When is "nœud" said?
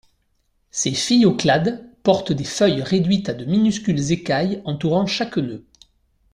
5.37-5.63